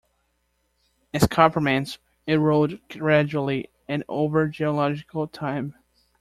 Escarpments 1.13 1.99
erode 2.25 2.81
gradually 2.89 3.69
and 3.87 4.03
over 4.09 4.47
geological 4.47 5.27
time. 5.27 5.75